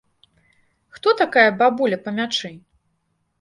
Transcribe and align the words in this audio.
Хто 0.95 1.13
такая 1.19 1.43
бабуля 1.59 2.01
па 2.07 2.15
мячы? 2.17 2.51